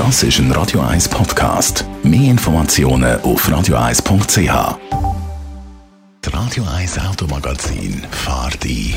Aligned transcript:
Das 0.00 0.22
ist 0.22 0.38
ein 0.38 0.50
Radio 0.52 0.80
1 0.80 1.10
Podcast. 1.10 1.84
Mehr 2.02 2.30
Informationen 2.30 3.20
auf 3.20 3.46
radio1.ch. 3.46 4.78
Das 6.22 6.32
Radio 6.34 6.64
1 6.64 6.98
Automagazin 7.00 8.02
fahrt 8.10 8.64
ein. 8.64 8.94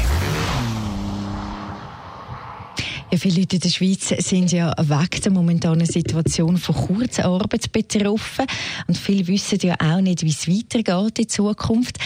Ja, 3.11 3.17
viele 3.17 3.41
Leute 3.41 3.57
in 3.57 3.61
der 3.63 3.69
Schweiz 3.69 4.13
sind 4.17 4.53
ja 4.53 4.73
wegen 4.79 5.21
der 5.21 5.31
momentanen 5.33 5.85
Situation 5.85 6.55
von 6.55 6.73
Kurzarbeit 6.73 7.69
betroffen. 7.73 8.45
Und 8.87 8.97
viele 8.97 9.27
wissen 9.27 9.59
ja 9.61 9.75
auch 9.81 9.99
nicht, 9.99 10.23
wie 10.23 10.29
es 10.29 10.47
weitergeht 10.47 11.19
in 11.19 11.27
Zukunft. 11.27 11.97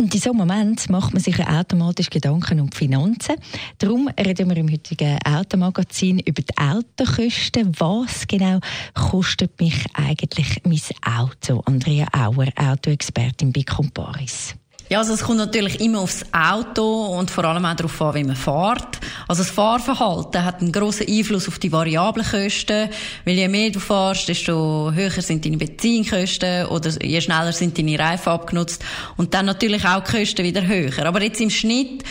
In 0.00 0.08
diesem 0.08 0.36
Moment 0.36 0.88
macht 0.90 1.12
man 1.12 1.20
sich 1.20 1.44
automatisch 1.44 2.08
Gedanken 2.08 2.60
um 2.60 2.70
die 2.70 2.76
Finanzen. 2.76 3.34
Darum 3.78 4.08
reden 4.08 4.48
wir 4.48 4.56
im 4.56 4.70
heutigen 4.70 5.18
Automagazin 5.24 6.20
über 6.20 6.40
die 6.40 6.56
Autokosten. 6.56 7.72
Was 7.80 8.24
genau 8.28 8.60
kostet 8.94 9.60
mich 9.60 9.86
eigentlich 9.94 10.62
mein 10.64 10.80
Auto? 11.18 11.62
Andrea 11.64 12.06
Auer, 12.12 12.46
Autoexpertin 12.54 13.52
bei 13.52 13.64
Comparis. 13.64 14.54
Ja, 14.90 15.00
also 15.00 15.12
es 15.12 15.22
kommt 15.22 15.36
natürlich 15.36 15.80
immer 15.80 16.00
aufs 16.00 16.24
Auto 16.32 17.06
und 17.18 17.30
vor 17.30 17.44
allem 17.44 17.66
auch 17.66 17.76
darauf 17.76 18.00
an, 18.00 18.14
wie 18.14 18.24
man 18.24 18.36
fährt. 18.36 18.98
Also 19.26 19.42
das 19.42 19.50
Fahrverhalten 19.50 20.42
hat 20.42 20.62
einen 20.62 20.72
grossen 20.72 21.06
Einfluss 21.06 21.46
auf 21.46 21.58
die 21.58 21.70
variablen 21.70 22.24
Kosten, 22.24 22.88
weil 23.26 23.34
je 23.34 23.48
mehr 23.48 23.68
du 23.68 23.80
fährst, 23.80 24.28
desto 24.28 24.90
höher 24.94 25.10
sind 25.10 25.44
deine 25.44 25.58
Benzinkosten 25.58 26.66
oder 26.66 26.88
je 27.02 27.20
schneller 27.20 27.52
sind 27.52 27.76
deine 27.76 27.98
Reifen 27.98 28.30
abgenutzt 28.30 28.82
und 29.18 29.34
dann 29.34 29.44
natürlich 29.44 29.84
auch 29.84 30.02
die 30.02 30.18
Kosten 30.18 30.44
wieder 30.44 30.66
höher. 30.66 31.04
Aber 31.04 31.22
jetzt 31.22 31.40
im 31.42 31.50
Schnitt 31.50 32.02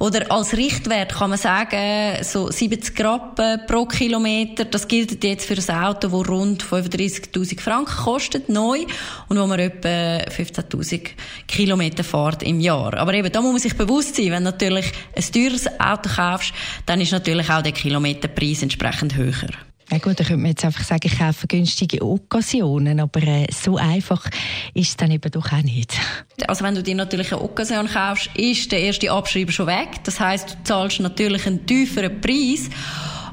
oder 0.00 0.32
als 0.32 0.56
Richtwert 0.56 1.12
kann 1.12 1.28
man 1.28 1.38
sagen, 1.38 2.24
so 2.24 2.50
70 2.50 2.98
Rappen 3.04 3.60
pro 3.66 3.84
Kilometer. 3.84 4.64
Das 4.64 4.88
gilt 4.88 5.22
jetzt 5.22 5.44
für 5.44 5.54
ein 5.54 5.84
Auto, 5.84 6.08
das 6.08 6.28
rund 6.28 6.64
35.000 6.64 7.60
Franken 7.60 7.94
kostet, 7.94 8.48
neu, 8.48 8.86
und 9.28 9.38
wo 9.38 9.46
man 9.46 9.60
etwa 9.60 9.88
15.000 9.88 11.10
Kilometer 11.46 12.02
fährt 12.02 12.42
im 12.42 12.60
Jahr. 12.60 12.94
Aber 12.94 13.12
eben, 13.12 13.30
da 13.30 13.42
muss 13.42 13.52
man 13.52 13.60
sich 13.60 13.76
bewusst 13.76 14.16
sein, 14.16 14.30
wenn 14.30 14.44
du 14.44 14.50
natürlich 14.50 14.90
ein 15.14 15.32
teures 15.32 15.68
Auto 15.78 16.08
kaufst, 16.16 16.54
dann 16.86 17.02
ist 17.02 17.12
natürlich 17.12 17.50
auch 17.50 17.62
der 17.62 17.72
Kilometerpreis 17.72 18.62
entsprechend 18.62 19.16
höher. 19.16 19.69
Ja 19.90 19.98
gut, 19.98 20.20
da 20.20 20.24
könnte 20.24 20.36
man 20.36 20.50
jetzt 20.50 20.64
einfach 20.64 20.84
sagen, 20.84 21.00
ich 21.04 21.18
kaufe 21.18 21.48
günstige 21.48 22.00
Occasionen, 22.02 23.00
aber 23.00 23.22
äh, 23.22 23.46
so 23.52 23.76
einfach 23.76 24.24
ist 24.72 24.90
es 24.90 24.96
dann 24.96 25.10
eben 25.10 25.30
doch 25.32 25.52
auch 25.52 25.62
nicht. 25.62 25.98
Also 26.46 26.64
wenn 26.64 26.76
du 26.76 26.82
dir 26.82 26.94
natürlich 26.94 27.32
eine 27.32 27.42
Occasion 27.42 27.88
kaufst, 27.88 28.30
ist 28.34 28.70
der 28.70 28.80
erste 28.80 29.10
Abschreiber 29.10 29.50
schon 29.50 29.66
weg. 29.66 29.88
Das 30.04 30.20
heißt, 30.20 30.50
du 30.50 30.64
zahlst 30.64 31.00
natürlich 31.00 31.44
einen 31.46 31.66
tieferen 31.66 32.20
Preis. 32.20 32.70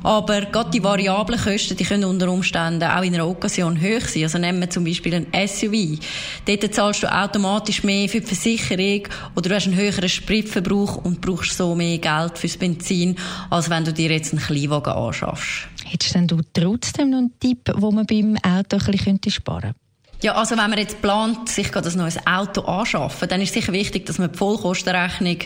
Aber 0.03 0.41
gerade 0.41 0.69
die 0.71 0.83
variablen 0.83 1.39
Kosten, 1.39 1.75
die 1.75 1.83
können 1.83 2.05
unter 2.05 2.31
Umständen 2.31 2.83
auch 2.83 3.03
in 3.03 3.13
einer 3.13 3.27
Occasion 3.27 3.79
hoch 3.81 4.07
sein. 4.07 4.23
Also 4.23 4.37
nehmen 4.37 4.59
wir 4.59 4.69
zum 4.69 4.83
Beispiel 4.83 5.15
ein 5.15 5.47
SUV. 5.47 5.99
Dort 6.45 6.73
zahlst 6.73 7.03
du 7.03 7.13
automatisch 7.13 7.83
mehr 7.83 8.07
für 8.09 8.21
die 8.21 8.27
Versicherung 8.27 9.07
oder 9.35 9.49
du 9.49 9.55
hast 9.55 9.67
einen 9.67 9.75
höheren 9.75 10.09
Spritverbrauch 10.09 10.97
und 10.97 11.21
brauchst 11.21 11.57
so 11.57 11.75
mehr 11.75 11.97
Geld 11.97 12.37
fürs 12.37 12.57
Benzin, 12.57 13.15
als 13.49 13.69
wenn 13.69 13.83
du 13.83 13.93
dir 13.93 14.11
jetzt 14.11 14.33
einen 14.33 14.41
Kleinwagen 14.41 14.93
anschaffst. 14.93 15.67
Hättest 15.85 16.15
denn 16.15 16.27
du 16.27 16.41
trotzdem 16.53 17.11
noch 17.11 17.19
einen 17.19 17.39
Tipp, 17.39 17.71
wo 17.75 17.91
man 17.91 18.05
beim 18.05 18.37
Auto 18.37 18.77
ein 18.77 18.91
bisschen 18.91 19.19
sparen 19.29 19.61
könnte? 19.61 19.86
Ja, 20.19 20.33
also 20.33 20.57
wenn 20.57 20.69
man 20.71 20.79
jetzt 20.79 20.99
plant, 20.99 21.47
sich 21.47 21.71
gerade 21.71 21.89
ein 21.89 21.95
neues 21.95 22.17
Auto 22.25 22.61
anschaffen, 22.61 23.29
dann 23.29 23.39
ist 23.39 23.53
sicher 23.53 23.71
wichtig, 23.71 24.07
dass 24.07 24.17
man 24.17 24.31
die 24.31 24.37
Vollkostenrechnung 24.37 25.37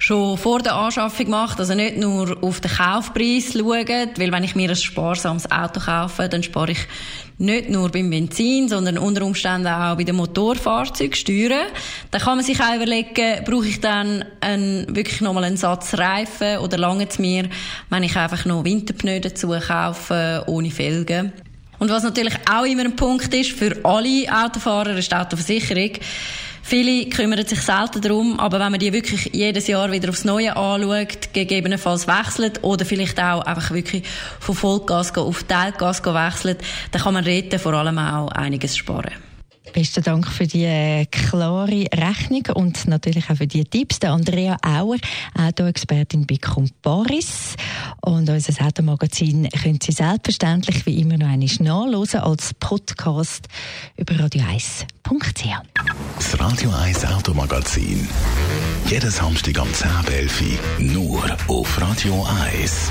schon 0.00 0.36
vor 0.36 0.58
der 0.58 0.74
Anschaffung 0.74 1.30
macht, 1.30 1.60
also 1.60 1.74
nicht 1.74 1.98
nur 1.98 2.36
auf 2.42 2.60
den 2.60 2.68
Kaufpreis 2.68 3.52
schaut, 3.52 4.18
weil 4.18 4.32
wenn 4.32 4.42
ich 4.42 4.56
mir 4.56 4.70
ein 4.70 4.76
sparsames 4.76 5.48
Auto 5.52 5.78
kaufe, 5.78 6.28
dann 6.28 6.42
spare 6.42 6.72
ich 6.72 6.78
nicht 7.38 7.70
nur 7.70 7.90
beim 7.90 8.10
Benzin, 8.10 8.68
sondern 8.68 8.98
unter 8.98 9.24
Umständen 9.24 9.68
auch 9.68 9.96
bei 9.96 10.02
den 10.02 10.16
Motorfahrzeugsteuern. 10.16 11.68
Dann 12.10 12.20
kann 12.20 12.38
man 12.38 12.44
sich 12.44 12.60
auch 12.60 12.74
überlegen, 12.74 13.44
brauche 13.44 13.68
ich 13.68 13.80
dann 13.80 14.24
einen, 14.40 14.96
wirklich 14.96 15.20
nochmal 15.20 15.44
einen 15.44 15.56
Satz 15.56 15.94
Reifen 15.94 16.58
oder 16.58 16.76
lange 16.76 17.06
es 17.08 17.20
mir, 17.20 17.48
wenn 17.88 18.02
ich 18.02 18.16
einfach 18.16 18.44
noch 18.46 18.64
Winterpneu 18.64 19.20
dazu 19.20 19.54
kaufe, 19.60 20.42
ohne 20.48 20.72
Felgen. 20.72 21.32
Und 21.78 21.90
was 21.90 22.02
natürlich 22.02 22.34
auch 22.50 22.64
immer 22.64 22.84
ein 22.84 22.96
Punkt 22.96 23.32
ist 23.32 23.52
für 23.52 23.76
alle 23.84 24.26
Autofahrer, 24.32 24.96
ist 24.96 25.12
die 25.12 25.16
Autoversicherung. 25.16 25.92
Viele 26.62 27.08
kümmern 27.08 27.46
sich 27.46 27.62
selten 27.62 28.02
darum, 28.02 28.38
aber 28.38 28.60
wenn 28.60 28.72
man 28.72 28.78
die 28.78 28.92
wirklich 28.92 29.30
jedes 29.32 29.68
Jahr 29.68 29.90
wieder 29.90 30.10
aufs 30.10 30.26
Neue 30.26 30.54
anschaut, 30.54 31.32
gegebenenfalls 31.32 32.06
wechselt 32.06 32.62
oder 32.62 32.84
vielleicht 32.84 33.18
auch 33.18 33.40
einfach 33.40 33.72
wirklich 33.72 34.02
von 34.38 34.54
Vollgas 34.54 35.16
auf 35.16 35.44
Teilgas 35.44 36.04
wechselt, 36.04 36.58
dann 36.90 37.02
kann 37.02 37.14
man 37.14 37.24
dort 37.24 37.58
vor 37.58 37.72
allem 37.72 37.98
auch 37.98 38.28
einiges 38.32 38.76
sparen. 38.76 39.27
Besten 39.72 40.02
Dank 40.02 40.26
für 40.26 40.46
die 40.46 40.64
äh, 40.64 41.06
klare 41.06 41.86
Rechnung 41.92 42.42
und 42.54 42.86
natürlich 42.86 43.30
auch 43.30 43.36
für 43.36 43.46
die 43.46 43.64
Tipps. 43.64 43.98
Der 43.98 44.12
Andrea 44.12 44.56
Auer, 44.64 44.98
Autoexpertin 45.34 46.26
bei 46.26 46.36
Comparis. 46.36 47.56
Und 48.00 48.28
unser 48.28 48.66
Automagazin 48.66 49.48
können 49.48 49.78
Sie 49.82 49.92
selbstverständlich 49.92 50.86
wie 50.86 51.00
immer 51.00 51.18
noch 51.18 51.28
einmal 51.28 51.48
nachlesen 51.60 52.20
als 52.20 52.54
Podcast 52.54 53.48
über 53.96 54.14
radio1.ch. 54.14 55.46
Das 56.16 56.40
Radio 56.40 56.70
1 56.70 57.04
Automagazin. 57.06 58.08
Jeden 58.86 59.10
Samstag 59.10 59.58
am 59.58 59.68
10.11 59.68 60.58
Uhr. 60.78 60.92
Nur 60.92 61.36
auf 61.48 61.80
Radio 61.80 62.26
1. 62.50 62.90